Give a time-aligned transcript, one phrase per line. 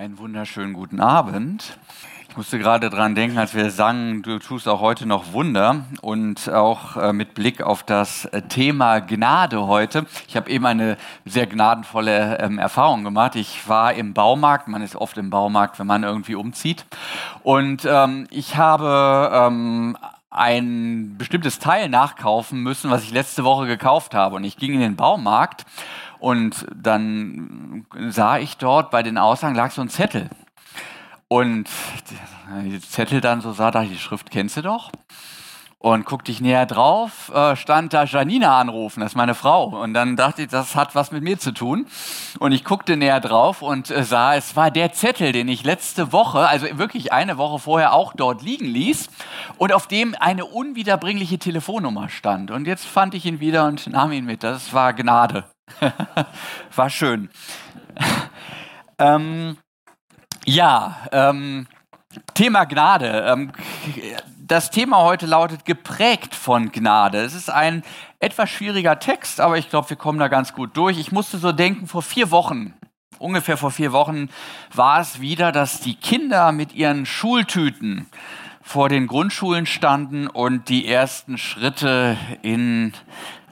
[0.00, 1.76] Einen wunderschönen guten Abend.
[2.30, 6.48] Ich musste gerade dran denken, als wir sangen, du tust auch heute noch Wunder und
[6.48, 10.06] auch äh, mit Blick auf das äh, Thema Gnade heute.
[10.26, 13.36] Ich habe eben eine sehr gnadenvolle ähm, Erfahrung gemacht.
[13.36, 16.86] Ich war im Baumarkt, man ist oft im Baumarkt, wenn man irgendwie umzieht.
[17.42, 19.98] Und ähm, ich habe ähm,
[20.30, 24.36] ein bestimmtes Teil nachkaufen müssen, was ich letzte Woche gekauft habe.
[24.36, 25.66] Und ich ging in den Baumarkt
[26.20, 30.28] und dann sah ich dort bei den Aussagen lag so ein Zettel.
[31.28, 31.68] Und
[32.64, 34.90] die Zettel dann so sah, da die Schrift kennst du doch.
[35.78, 39.64] Und guckte ich näher drauf, äh, stand da Janina anrufen, das ist meine Frau.
[39.64, 41.86] Und dann dachte ich, das hat was mit mir zu tun.
[42.38, 46.12] Und ich guckte näher drauf und äh, sah, es war der Zettel, den ich letzte
[46.12, 49.08] Woche, also wirklich eine Woche vorher auch dort liegen ließ
[49.56, 52.50] und auf dem eine unwiederbringliche Telefonnummer stand.
[52.50, 54.42] Und jetzt fand ich ihn wieder und nahm ihn mit.
[54.42, 55.44] Das war Gnade.
[56.74, 57.30] War schön.
[58.98, 59.56] ähm,
[60.44, 61.66] ja, ähm,
[62.34, 63.24] Thema Gnade.
[63.26, 63.52] Ähm,
[64.36, 67.18] das Thema heute lautet geprägt von Gnade.
[67.18, 67.84] Es ist ein
[68.18, 70.98] etwas schwieriger Text, aber ich glaube, wir kommen da ganz gut durch.
[70.98, 72.74] Ich musste so denken, vor vier Wochen,
[73.18, 74.28] ungefähr vor vier Wochen,
[74.74, 78.08] war es wieder, dass die Kinder mit ihren Schultüten
[78.60, 82.92] vor den Grundschulen standen und die ersten Schritte in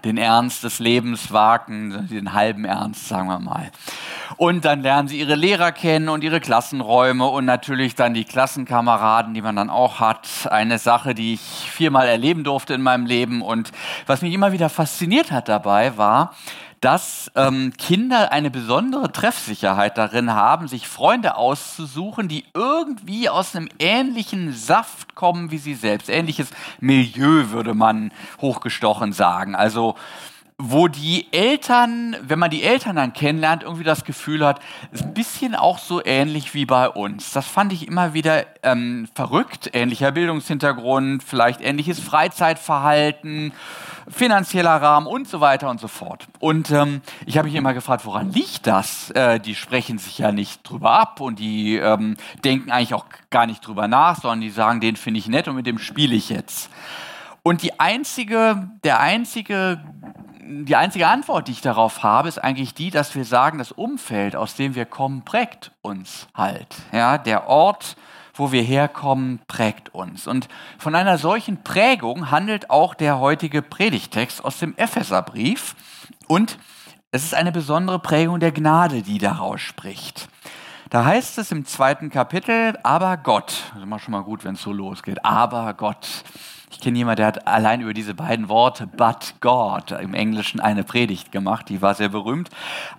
[0.04, 3.70] den Ernst des Lebens wagen, den halben Ernst, sagen wir mal.
[4.36, 9.34] Und dann lernen sie ihre Lehrer kennen und ihre Klassenräume und natürlich dann die Klassenkameraden,
[9.34, 10.28] die man dann auch hat.
[10.50, 13.42] Eine Sache, die ich viermal erleben durfte in meinem Leben.
[13.42, 13.72] Und
[14.06, 16.34] was mich immer wieder fasziniert hat dabei, war,
[16.80, 23.68] dass ähm, Kinder eine besondere Treffsicherheit darin haben, sich Freunde auszusuchen, die irgendwie aus einem
[23.78, 26.08] ähnlichen Saft kommen wie sie selbst.
[26.08, 29.54] Ähnliches Milieu würde man hochgestochen sagen.
[29.54, 29.96] Also
[30.60, 34.58] wo die Eltern, wenn man die Eltern dann kennenlernt, irgendwie das Gefühl hat,
[34.90, 37.32] ist ein bisschen auch so ähnlich wie bei uns.
[37.32, 39.70] Das fand ich immer wieder ähm, verrückt.
[39.72, 43.52] Ähnlicher Bildungshintergrund, vielleicht ähnliches Freizeitverhalten,
[44.08, 46.26] finanzieller Rahmen und so weiter und so fort.
[46.40, 49.10] Und ähm, ich habe mich immer gefragt, woran liegt das?
[49.10, 53.46] Äh, die sprechen sich ja nicht drüber ab und die ähm, denken eigentlich auch gar
[53.46, 56.30] nicht drüber nach, sondern die sagen, den finde ich nett und mit dem spiele ich
[56.30, 56.68] jetzt.
[57.48, 59.80] Und die einzige, der einzige
[60.48, 64.34] die einzige Antwort, die ich darauf habe, ist eigentlich die, dass wir sagen, das Umfeld,
[64.34, 66.74] aus dem wir kommen, prägt uns halt.
[66.92, 67.96] Ja, der Ort,
[68.34, 70.26] wo wir herkommen, prägt uns.
[70.26, 70.48] Und
[70.78, 75.74] von einer solchen Prägung handelt auch der heutige Predigtext aus dem Epheserbrief.
[76.28, 76.58] Und
[77.10, 80.28] es ist eine besondere Prägung der Gnade, die daraus spricht.
[80.88, 84.54] Da heißt es im zweiten Kapitel, aber Gott, das ist immer schon mal gut, wenn
[84.54, 86.24] es so losgeht, aber Gott.
[86.70, 90.84] Ich kenne jemanden, der hat allein über diese beiden Worte, but God, im Englischen eine
[90.84, 92.50] Predigt gemacht, die war sehr berühmt.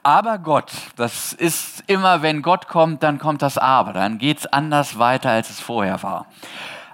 [0.03, 4.45] Aber Gott, das ist immer, wenn Gott kommt, dann kommt das Aber, dann geht es
[4.47, 6.25] anders weiter, als es vorher war.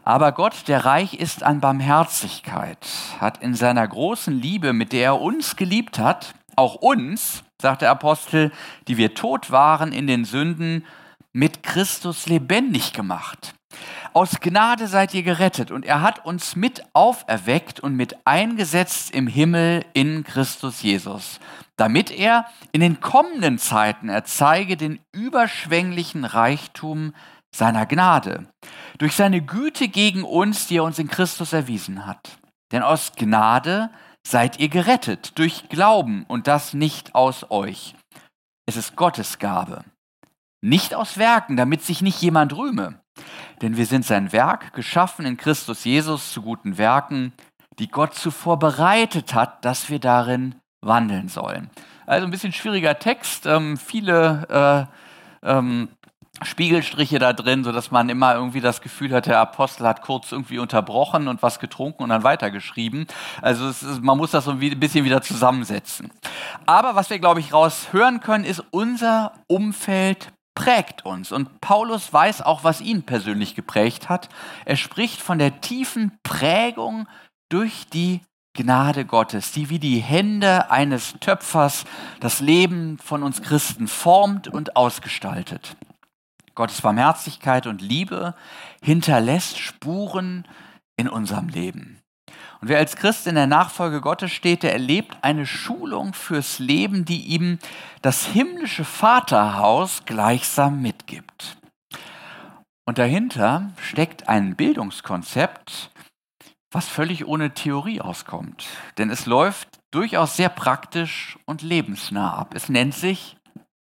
[0.04, 2.78] Aber Gott, der reich ist an Barmherzigkeit,
[3.20, 7.90] hat in seiner großen Liebe, mit der er uns geliebt hat, auch uns, sagt der
[7.90, 8.52] Apostel,
[8.88, 10.86] die wir tot waren in den Sünden,
[11.34, 13.56] mit Christus lebendig gemacht.
[14.16, 19.28] Aus Gnade seid ihr gerettet und er hat uns mit auferweckt und mit eingesetzt im
[19.28, 21.42] Himmel in Christus Jesus,
[21.76, 27.14] damit er in den kommenden Zeiten erzeige den überschwänglichen Reichtum
[27.54, 28.48] seiner Gnade
[29.00, 32.40] durch seine Güte gegen uns, die er uns in Christus erwiesen hat.
[32.72, 33.90] Denn aus Gnade
[34.26, 37.96] seid ihr gerettet durch Glauben und das nicht aus euch.
[38.66, 39.84] Es ist Gottes Gabe,
[40.62, 43.02] nicht aus Werken, damit sich nicht jemand rühme.
[43.62, 47.34] Denn wir sind sein Werk, geschaffen in Christus Jesus zu guten Werken,
[47.80, 51.70] die Gott zuvor bereitet hat, dass wir darin wandeln sollen.
[52.06, 54.88] Also ein bisschen schwieriger Text, ähm, viele
[55.44, 55.90] äh, ähm,
[56.44, 60.60] Spiegelstriche da drin, sodass man immer irgendwie das Gefühl hat, der Apostel hat kurz irgendwie
[60.60, 63.08] unterbrochen und was getrunken und dann weitergeschrieben.
[63.42, 66.12] Also ist, man muss das so ein bisschen wieder zusammensetzen.
[66.66, 71.32] Aber was wir, glaube ich, raushören können, ist, unser Umfeld prägt uns.
[71.32, 74.30] Und Paulus weiß auch, was ihn persönlich geprägt hat.
[74.66, 77.08] Er spricht von der tiefen Prägung
[77.50, 78.22] durch die
[78.54, 81.84] Gnade Gottes, die wie die Hände eines Töpfers
[82.22, 85.76] das Leben von uns Christen formt und ausgestaltet.
[86.56, 88.34] Gottes Barmherzigkeit und Liebe
[88.82, 90.48] hinterlässt Spuren
[90.96, 92.00] in unserem Leben.
[92.68, 97.22] Wer als Christ in der Nachfolge Gottes steht, der erlebt eine Schulung fürs Leben, die
[97.22, 97.60] ihm
[98.02, 101.58] das himmlische Vaterhaus gleichsam mitgibt.
[102.88, 105.92] Und dahinter steckt ein Bildungskonzept,
[106.72, 108.66] was völlig ohne Theorie auskommt.
[108.98, 112.56] Denn es läuft durchaus sehr praktisch und lebensnah ab.
[112.56, 113.38] Es nennt sich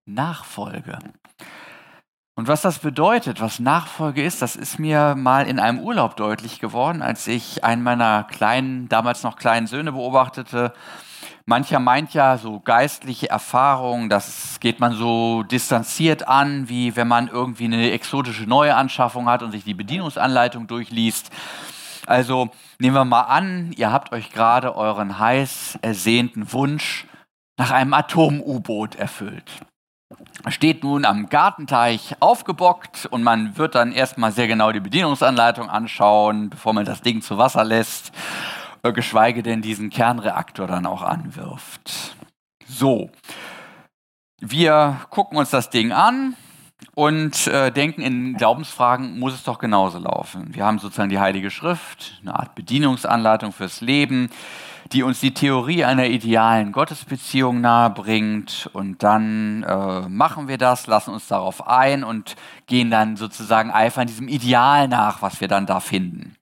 [0.07, 0.99] Nachfolge.
[2.37, 6.59] Und was das bedeutet, was Nachfolge ist, das ist mir mal in einem Urlaub deutlich
[6.59, 10.73] geworden, als ich einen meiner kleinen, damals noch kleinen Söhne beobachtete.
[11.45, 17.29] Mancher meint ja so geistliche Erfahrungen, das geht man so distanziert an, wie wenn man
[17.29, 21.31] irgendwie eine exotische Neuanschaffung hat und sich die Bedienungsanleitung durchliest.
[22.07, 27.07] Also nehmen wir mal an, ihr habt euch gerade euren heiß ersehnten Wunsch
[27.59, 29.61] nach einem Atom-U-Boot erfüllt
[30.49, 36.51] steht nun am Gartenteich aufgebockt und man wird dann erstmal sehr genau die Bedienungsanleitung anschauen,
[36.51, 38.13] bevor man das Ding zu Wasser lässt,
[38.83, 42.17] äh, geschweige denn diesen Kernreaktor dann auch anwirft.
[42.67, 43.11] So,
[44.41, 46.35] wir gucken uns das Ding an
[46.95, 50.55] und äh, denken, in Glaubensfragen muss es doch genauso laufen.
[50.55, 54.31] Wir haben sozusagen die Heilige Schrift, eine Art Bedienungsanleitung fürs Leben
[54.93, 58.69] die uns die Theorie einer idealen Gottesbeziehung nahebringt.
[58.73, 64.07] Und dann äh, machen wir das, lassen uns darauf ein und gehen dann sozusagen eifern
[64.07, 66.37] diesem Ideal nach, was wir dann da finden.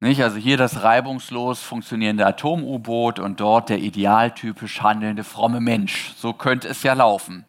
[0.00, 0.22] Nicht?
[0.22, 6.12] Also hier das reibungslos funktionierende Atom-U-Boot und dort der idealtypisch handelnde fromme Mensch.
[6.16, 7.44] So könnte es ja laufen.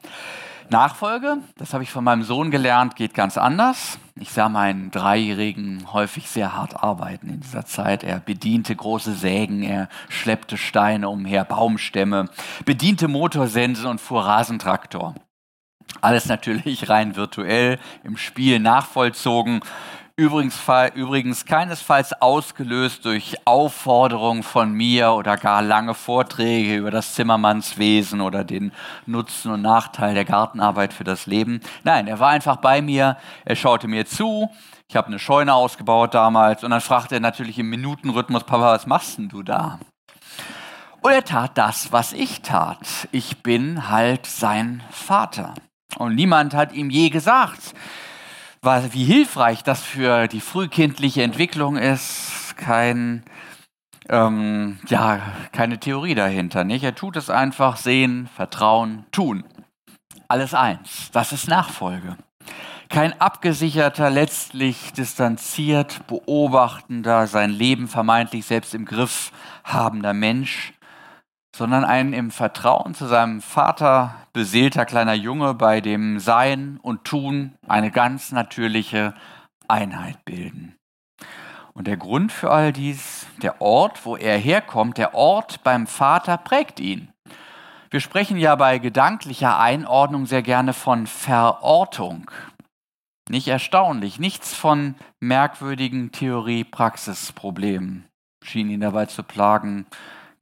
[0.70, 3.98] Nachfolge, das habe ich von meinem Sohn gelernt, geht ganz anders.
[4.16, 8.04] Ich sah meinen Dreijährigen häufig sehr hart arbeiten in dieser Zeit.
[8.04, 12.30] Er bediente große Sägen, er schleppte Steine umher, Baumstämme,
[12.66, 15.16] bediente Motorsensen und fuhr Rasentraktor.
[16.02, 19.62] Alles natürlich rein virtuell, im Spiel nachvollzogen.
[20.16, 20.62] Übrigens,
[20.94, 28.44] übrigens keinesfalls ausgelöst durch Aufforderungen von mir oder gar lange Vorträge über das Zimmermannswesen oder
[28.44, 28.74] den
[29.08, 31.62] Nutzen und Nachteil der Gartenarbeit für das Leben.
[31.84, 34.52] Nein, er war einfach bei mir, er schaute mir zu.
[34.88, 38.86] Ich habe eine Scheune ausgebaut damals und dann fragte er natürlich im Minutenrhythmus, Papa, was
[38.86, 39.80] machst denn du da?
[41.02, 43.08] Und er tat das, was ich tat.
[43.12, 45.56] Ich bin halt sein Vater.
[45.98, 47.74] Und niemand hat ihm je gesagt,
[48.64, 53.24] wie hilfreich das für die frühkindliche Entwicklung ist, kein,
[54.10, 55.22] ähm, ja,
[55.52, 56.64] keine Theorie dahinter.
[56.64, 56.84] Nicht?
[56.84, 59.44] Er tut es einfach, sehen, vertrauen, tun.
[60.30, 61.12] Alles eins.
[61.12, 62.16] Das ist Nachfolge.
[62.90, 69.32] Kein abgesicherter, letztlich distanziert, beobachtender, sein Leben vermeintlich selbst im Griff
[69.64, 70.74] habender Mensch,
[71.56, 77.54] sondern ein im Vertrauen zu seinem Vater beseelter kleiner Junge, bei dem Sein und Tun
[77.68, 79.14] eine ganz natürliche
[79.68, 80.76] Einheit bilden.
[81.74, 86.38] Und der Grund für all dies, der Ort, wo er herkommt, der Ort beim Vater
[86.38, 87.10] prägt ihn.
[87.90, 92.32] Wir sprechen ja bei gedanklicher Einordnung sehr gerne von Verortung.
[93.30, 98.06] Nicht erstaunlich, nichts von merkwürdigen Theorie-Praxis-Problemen
[98.44, 99.86] schien ihn dabei zu plagen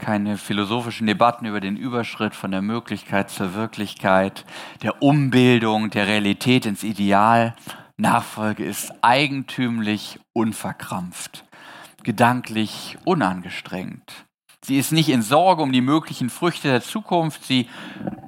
[0.02, 4.46] keine philosophischen Debatten über den Überschritt von der Möglichkeit zur Wirklichkeit,
[4.82, 7.56] der Umbildung der Realität ins Ideal.
[7.98, 11.46] Nachfolge ist eigentümlich unverkrampft,
[12.04, 14.26] gedanklich unangestrengt.
[14.66, 17.70] Sie ist nicht in Sorge um die möglichen Früchte der Zukunft, sie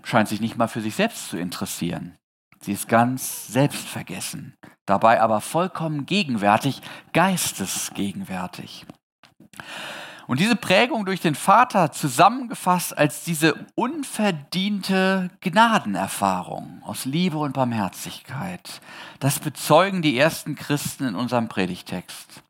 [0.03, 2.15] scheint sich nicht mal für sich selbst zu interessieren.
[2.61, 4.55] Sie ist ganz selbstvergessen,
[4.85, 6.81] dabei aber vollkommen gegenwärtig,
[7.13, 8.85] geistesgegenwärtig.
[10.25, 18.81] Und diese Prägung durch den Vater zusammengefasst als diese unverdiente Gnadenerfahrung aus Liebe und Barmherzigkeit,
[19.19, 22.43] das bezeugen die ersten Christen in unserem Predigtext.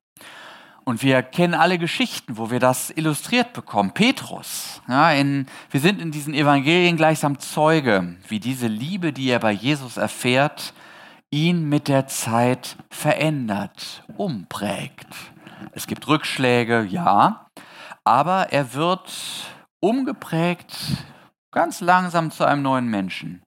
[0.86, 3.92] Und wir kennen alle Geschichten, wo wir das illustriert bekommen.
[3.92, 9.39] Petrus, ja, in, wir sind in diesen Evangelien gleichsam Zeuge, wie diese Liebe, die er
[9.39, 10.74] bei Jesus erfährt,
[11.32, 15.08] ihn mit der Zeit verändert, umprägt.
[15.72, 17.42] Es gibt Rückschläge, ja,
[18.03, 19.12] aber er wird
[19.79, 20.75] umgeprägt
[21.51, 23.41] ganz langsam zu einem neuen Menschen.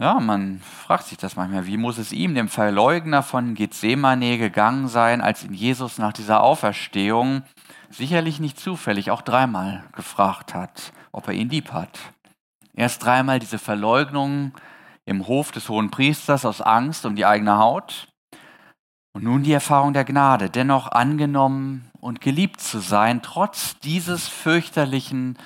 [0.00, 4.88] Ja, man fragt sich das manchmal, wie muss es ihm, dem Verleugner von Gethsemane, gegangen
[4.88, 7.42] sein, als ihn Jesus nach dieser Auferstehung
[7.90, 11.98] sicherlich nicht zufällig auch dreimal gefragt hat, ob er ihn lieb hat.
[12.74, 14.52] Erst dreimal diese Verleugnung
[15.04, 18.08] im Hof des hohen Priesters aus Angst um die eigene Haut
[19.12, 25.38] und nun die Erfahrung der Gnade, dennoch angenommen und geliebt zu sein, trotz dieses fürchterlichen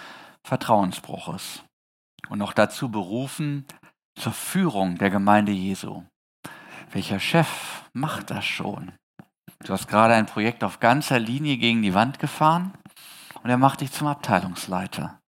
[0.42, 1.62] Vertrauensbruches.
[2.30, 3.64] Und noch dazu berufen
[4.18, 6.02] zur Führung der Gemeinde Jesu.
[6.90, 8.90] Welcher Chef macht das schon?
[9.64, 12.72] Du hast gerade ein Projekt auf ganzer Linie gegen die Wand gefahren
[13.44, 15.20] und er macht dich zum Abteilungsleiter.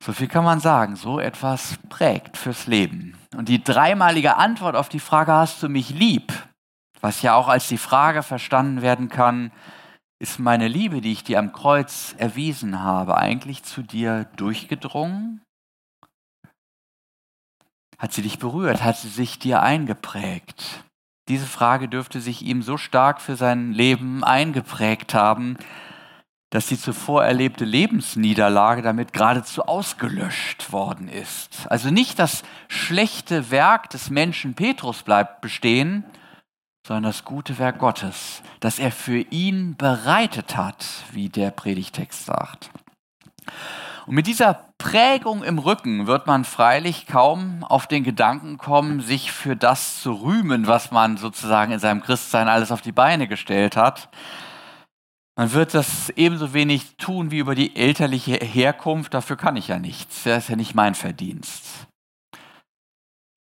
[0.00, 3.18] So viel kann man sagen, so etwas prägt fürs Leben.
[3.36, 6.32] Und die dreimalige Antwort auf die Frage, hast du mich lieb,
[7.00, 9.50] was ja auch als die Frage verstanden werden kann,
[10.20, 15.42] ist meine Liebe, die ich dir am Kreuz erwiesen habe, eigentlich zu dir durchgedrungen?
[17.98, 18.82] Hat sie dich berührt?
[18.82, 20.84] Hat sie sich dir eingeprägt?
[21.28, 25.56] Diese Frage dürfte sich ihm so stark für sein Leben eingeprägt haben,
[26.50, 31.70] dass die zuvor erlebte Lebensniederlage damit geradezu ausgelöscht worden ist.
[31.70, 36.04] Also nicht das schlechte Werk des Menschen Petrus bleibt bestehen,
[36.88, 42.70] sondern das gute Werk Gottes, das er für ihn bereitet hat, wie der Predigtext sagt.
[44.06, 49.32] Und mit dieser Prägung im Rücken wird man freilich kaum auf den Gedanken kommen, sich
[49.32, 53.76] für das zu rühmen, was man sozusagen in seinem Christsein alles auf die Beine gestellt
[53.76, 54.08] hat.
[55.36, 59.78] Man wird das ebenso wenig tun wie über die elterliche Herkunft, dafür kann ich ja
[59.78, 61.87] nichts, das ist ja nicht mein Verdienst.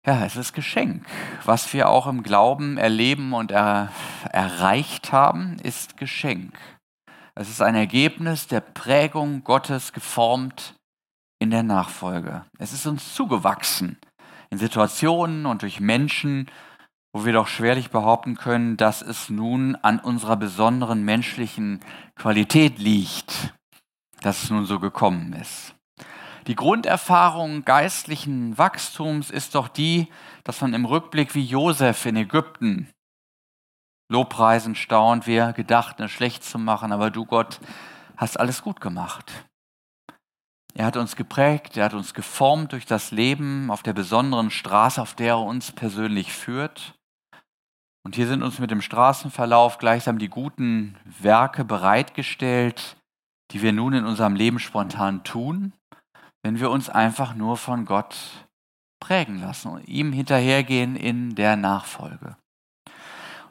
[0.08, 1.04] Ja, es ist Geschenk.
[1.44, 3.92] Was wir auch im Glauben erleben und er,
[4.32, 6.58] erreicht haben, ist Geschenk.
[7.34, 10.76] Es ist ein Ergebnis der Prägung Gottes geformt
[11.38, 12.46] in der Nachfolge.
[12.58, 13.98] Es ist uns zugewachsen
[14.48, 16.50] in Situationen und durch Menschen,
[17.12, 21.80] wo wir doch schwerlich behaupten können, dass es nun an unserer besonderen menschlichen
[22.14, 23.52] Qualität liegt,
[24.22, 25.74] dass es nun so gekommen ist.
[26.48, 30.08] Die Grunderfahrung geistlichen Wachstums ist doch die,
[30.44, 32.88] dass man im Rückblick wie Josef in Ägypten
[34.10, 37.60] Lobpreisen staunt, wer gedacht, es schlecht zu machen, aber du Gott
[38.16, 39.30] hast alles gut gemacht.
[40.72, 45.02] Er hat uns geprägt, er hat uns geformt durch das Leben auf der besonderen Straße,
[45.02, 46.94] auf der er uns persönlich führt.
[48.06, 52.96] Und hier sind uns mit dem Straßenverlauf gleichsam die guten Werke bereitgestellt,
[53.50, 55.74] die wir nun in unserem Leben spontan tun,
[56.48, 58.16] wenn wir uns einfach nur von Gott
[59.00, 62.38] prägen lassen und ihm hinterhergehen in der Nachfolge.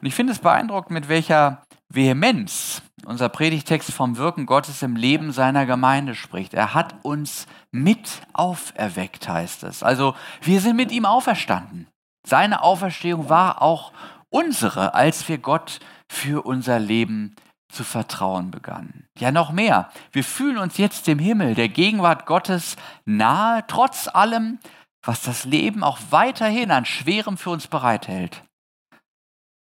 [0.00, 5.30] Und ich finde es beeindruckend, mit welcher Vehemenz unser Predigtext vom Wirken Gottes im Leben
[5.30, 6.54] seiner Gemeinde spricht.
[6.54, 9.84] Er hat uns mit auferweckt, heißt es.
[9.84, 11.86] Also wir sind mit ihm auferstanden.
[12.26, 13.92] Seine Auferstehung war auch
[14.28, 15.78] unsere, als wir Gott
[16.08, 17.36] für unser Leben
[17.68, 19.06] zu vertrauen begannen.
[19.18, 19.90] Ja, noch mehr.
[20.12, 24.58] Wir fühlen uns jetzt dem Himmel, der Gegenwart Gottes nahe, trotz allem,
[25.02, 28.42] was das Leben auch weiterhin an Schwerem für uns bereithält.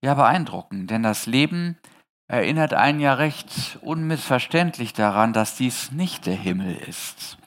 [0.02, 1.76] Ja, beeindruckend, denn das Leben
[2.28, 7.38] erinnert einen ja recht unmissverständlich daran, dass dies nicht der Himmel ist.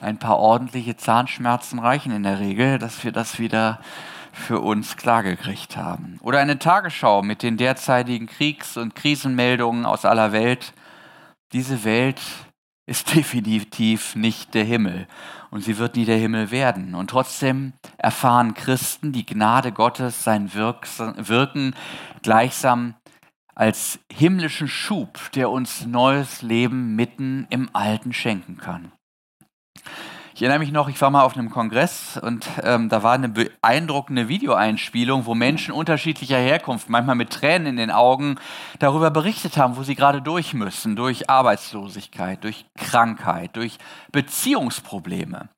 [0.00, 3.80] Ein paar ordentliche Zahnschmerzen reichen in der Regel, dass wir das wieder
[4.34, 6.18] für uns klargekriegt haben.
[6.20, 10.74] Oder eine Tagesschau mit den derzeitigen Kriegs- und Krisenmeldungen aus aller Welt.
[11.52, 12.20] Diese Welt
[12.86, 15.06] ist definitiv nicht der Himmel
[15.50, 16.94] und sie wird nie der Himmel werden.
[16.94, 21.74] Und trotzdem erfahren Christen die Gnade Gottes, sein Wirken
[22.22, 22.94] gleichsam
[23.54, 28.90] als himmlischen Schub, der uns neues Leben mitten im Alten schenken kann.
[30.36, 33.28] Ich erinnere mich noch, ich war mal auf einem Kongress und ähm, da war eine
[33.28, 38.34] beeindruckende Videoeinspielung, wo Menschen unterschiedlicher Herkunft, manchmal mit Tränen in den Augen,
[38.80, 43.78] darüber berichtet haben, wo sie gerade durch müssen, durch Arbeitslosigkeit, durch Krankheit, durch
[44.10, 45.50] Beziehungsprobleme.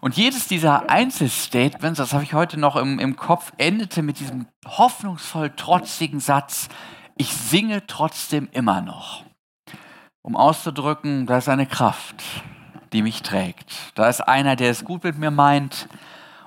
[0.00, 4.46] Und jedes dieser Einzelstatements, das habe ich heute noch im, im Kopf, endete mit diesem
[4.66, 6.70] hoffnungsvoll trotzigen Satz,
[7.18, 9.22] ich singe trotzdem immer noch.
[10.22, 12.24] Um auszudrücken, da ist eine Kraft,
[12.94, 13.70] die mich trägt.
[13.94, 15.88] Da ist einer, der es gut mit mir meint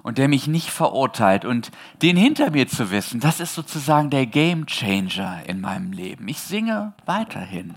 [0.02, 1.46] und der mich nicht verurteilt.
[1.46, 1.70] Und
[2.02, 6.28] den hinter mir zu wissen, das ist sozusagen der Game Changer in meinem Leben.
[6.28, 7.76] Ich singe weiterhin.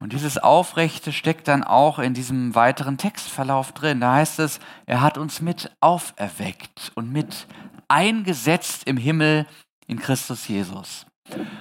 [0.00, 4.00] Und dieses Aufrechte steckt dann auch in diesem weiteren Textverlauf drin.
[4.00, 7.48] Da heißt es, er hat uns mit auferweckt und mit
[7.88, 9.46] eingesetzt im Himmel
[9.88, 11.07] in Christus Jesus.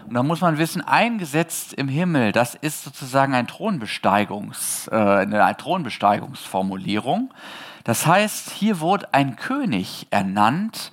[0.07, 5.55] Und da muss man wissen, eingesetzt im Himmel, das ist sozusagen ein Thronbesteigungs, äh, eine
[5.57, 7.33] Thronbesteigungsformulierung.
[7.83, 10.91] Das heißt, hier wurde ein König ernannt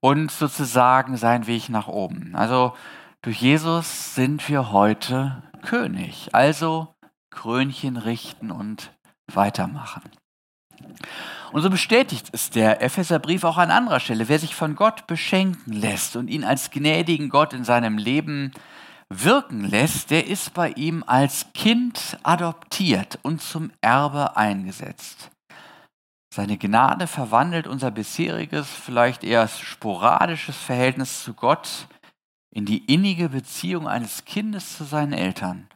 [0.00, 2.34] und sozusagen sein Weg nach oben.
[2.34, 2.74] Also
[3.22, 6.28] durch Jesus sind wir heute König.
[6.32, 6.94] Also
[7.30, 8.92] Krönchen richten und
[9.32, 10.02] weitermachen.
[11.52, 14.28] Und so bestätigt es der Epheserbrief auch an anderer Stelle.
[14.28, 18.52] Wer sich von Gott beschenken lässt und ihn als gnädigen Gott in seinem Leben
[19.08, 25.30] wirken lässt, der ist bei ihm als Kind adoptiert und zum Erbe eingesetzt.
[26.34, 31.86] Seine Gnade verwandelt unser bisheriges, vielleicht eher sporadisches Verhältnis zu Gott
[32.50, 35.68] in die innige Beziehung eines Kindes zu seinen Eltern.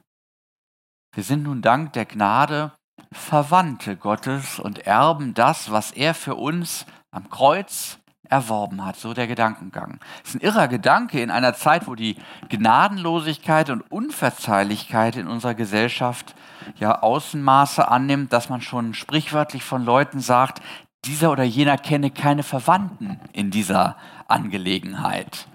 [1.14, 2.72] Wir sind nun dank der Gnade
[3.12, 8.96] Verwandte Gottes und erben das, was er für uns am Kreuz erworben hat.
[8.96, 9.98] So der Gedankengang.
[10.22, 12.16] Das ist ein irrer Gedanke in einer Zeit, wo die
[12.48, 16.34] Gnadenlosigkeit und Unverzeihlichkeit in unserer Gesellschaft
[16.78, 20.62] ja Außenmaße annimmt, dass man schon sprichwörtlich von Leuten sagt,
[21.04, 25.48] dieser oder jener kenne keine Verwandten in dieser Angelegenheit.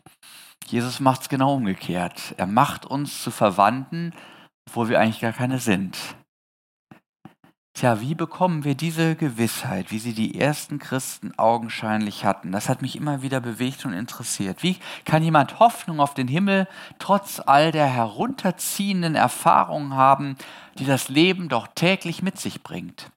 [0.66, 2.34] Jesus macht es genau umgekehrt.
[2.38, 4.14] Er macht uns zu Verwandten,
[4.68, 5.98] obwohl wir eigentlich gar keine sind.
[7.76, 12.52] Tja, wie bekommen wir diese Gewissheit, wie sie die ersten Christen augenscheinlich hatten?
[12.52, 14.62] Das hat mich immer wieder bewegt und interessiert.
[14.62, 16.68] Wie kann jemand Hoffnung auf den Himmel
[17.00, 20.38] trotz all der herunterziehenden Erfahrungen haben,
[20.78, 23.12] die das Leben doch täglich mit sich bringt?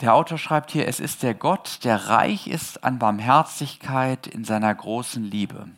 [0.00, 4.72] Der Autor schreibt hier, es ist der Gott, der reich ist an Barmherzigkeit in seiner
[4.72, 5.68] großen Liebe.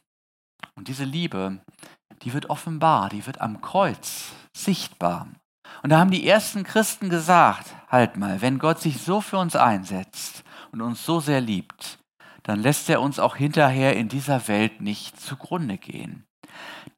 [0.74, 1.60] Und diese Liebe,
[2.22, 5.28] die wird offenbar, die wird am Kreuz sichtbar.
[5.82, 9.56] Und da haben die ersten Christen gesagt, halt mal, wenn Gott sich so für uns
[9.56, 11.98] einsetzt und uns so sehr liebt,
[12.42, 16.24] dann lässt er uns auch hinterher in dieser Welt nicht zugrunde gehen.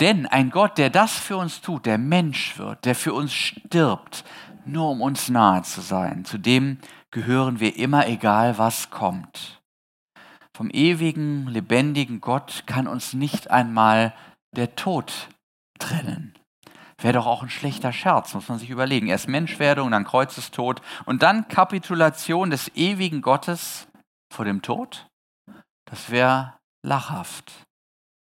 [0.01, 4.25] Denn ein Gott, der das für uns tut, der Mensch wird, der für uns stirbt,
[4.65, 6.79] nur um uns nahe zu sein, zu dem
[7.11, 9.61] gehören wir immer, egal was kommt.
[10.53, 14.15] Vom ewigen, lebendigen Gott kann uns nicht einmal
[14.55, 15.29] der Tod
[15.79, 16.35] trennen.
[16.99, 19.09] Wäre doch auch ein schlechter Scherz, muss man sich überlegen.
[19.09, 23.89] Erst Menschwerdung, dann Kreuzestod und dann Kapitulation des ewigen Gottes
[24.33, 25.07] vor dem Tod?
[25.91, 27.53] Das wäre lachhaft.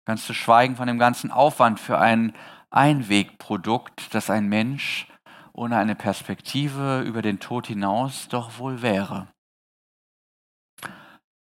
[0.04, 2.35] Ganz zu schweigen von dem ganzen Aufwand für ein
[2.71, 5.09] Einwegprodukt, das ein Mensch
[5.56, 9.28] ohne eine Perspektive über den Tod hinaus doch wohl wäre.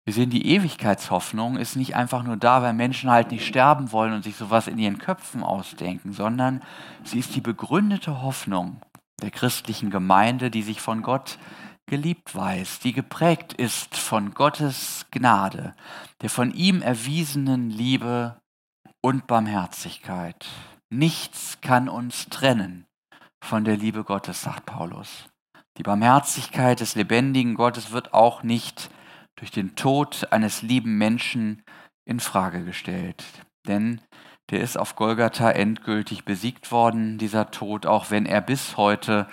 [0.09, 4.15] Wir sehen, die Ewigkeitshoffnung ist nicht einfach nur da, weil Menschen halt nicht sterben wollen
[4.15, 6.63] und sich sowas in ihren Köpfen ausdenken, sondern
[7.05, 8.81] sie ist die begründete Hoffnung
[9.21, 11.39] der christlichen Gemeinde, die sich von Gott
[11.85, 15.75] geliebt weiß, die geprägt ist von Gottes Gnade,
[16.23, 18.41] der von ihm erwiesenen Liebe
[19.03, 20.47] und Barmherzigkeit.
[20.89, 22.87] Nichts kann uns trennen
[23.45, 25.29] von der Liebe Gottes, sagt Paulus.
[25.77, 28.89] Die Barmherzigkeit des lebendigen Gottes wird auch nicht
[29.39, 31.63] durch den Tod eines lieben Menschen
[32.05, 33.25] in Frage gestellt.
[33.67, 34.01] Denn
[34.51, 39.29] der ist auf Golgatha endgültig besiegt worden, dieser Tod, auch wenn er bis heute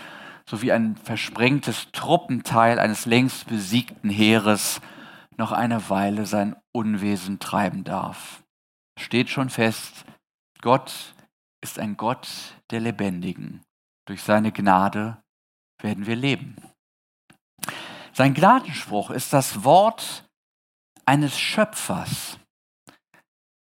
[0.48, 4.80] so wie ein versprengtes Truppenteil eines längst besiegten Heeres
[5.38, 8.44] noch eine Weile sein Unwesen treiben darf.
[9.00, 10.06] Steht schon fest,
[10.62, 11.15] Gott
[11.62, 12.28] ist ein Gott
[12.70, 13.62] der Lebendigen.
[14.06, 15.18] Durch seine Gnade
[15.82, 16.56] werden wir leben.
[18.17, 20.23] Sein Gnadenspruch ist das Wort
[21.06, 22.39] eines Schöpfers.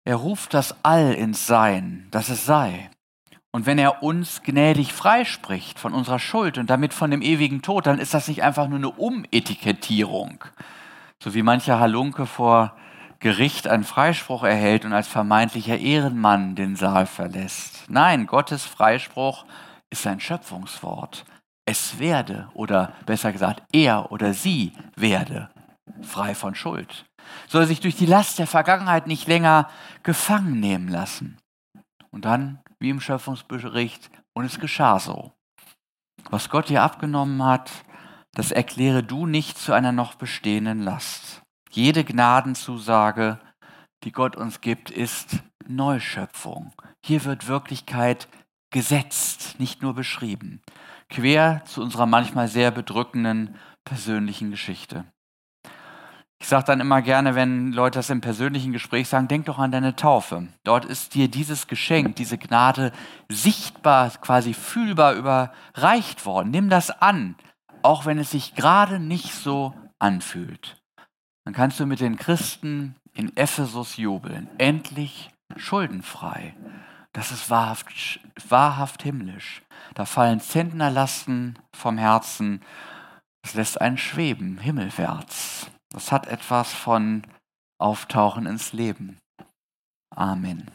[0.04, 2.88] Er ruft das All ins Sein, dass es sei.
[3.50, 7.88] Und wenn er uns gnädig freispricht von unserer Schuld und damit von dem ewigen Tod,
[7.88, 10.44] dann ist das nicht einfach nur eine Umetikettierung,
[11.20, 12.76] so wie mancher Halunke vor
[13.18, 17.86] Gericht einen Freispruch erhält und als vermeintlicher Ehrenmann den Saal verlässt.
[17.88, 19.46] Nein, Gottes Freispruch
[19.90, 21.24] ist sein Schöpfungswort
[21.66, 25.50] es werde oder besser gesagt, er oder sie werde
[26.03, 27.07] frei von Schuld.
[27.48, 29.70] Soll sich durch die Last der Vergangenheit nicht länger
[30.03, 31.38] gefangen nehmen lassen.
[32.11, 35.33] Und dann, wie im Schöpfungsbericht, und es geschah so.
[36.31, 37.70] Was Gott dir abgenommen hat,
[38.33, 41.42] das erkläre du nicht zu einer noch bestehenden Last.
[41.70, 43.40] Jede Gnadenzusage,
[44.03, 46.72] die Gott uns gibt, ist Neuschöpfung.
[47.05, 48.29] Hier wird Wirklichkeit
[48.70, 50.61] gesetzt, nicht nur beschrieben
[51.08, 55.04] quer zu unserer manchmal sehr bedrückenden persönlichen Geschichte.
[56.40, 59.72] Ich sage dann immer gerne, wenn Leute das im persönlichen Gespräch sagen, denk doch an
[59.72, 60.48] deine Taufe.
[60.62, 62.92] Dort ist dir dieses Geschenk, diese Gnade
[63.30, 66.50] sichtbar, quasi fühlbar überreicht worden.
[66.50, 67.36] Nimm das an,
[67.82, 70.76] auch wenn es sich gerade nicht so anfühlt.
[71.44, 74.48] Dann kannst du mit den Christen in Ephesus jubeln.
[74.58, 76.54] Endlich schuldenfrei.
[77.14, 79.62] Das ist wahrhaft, wahrhaft himmlisch.
[79.92, 82.62] Da fallen Zentnerlasten vom Herzen.
[83.42, 85.70] Es lässt einen schweben, himmelwärts.
[85.90, 87.27] Das hat etwas von
[87.79, 89.18] Auftauchen ins Leben.
[90.11, 90.70] Amen.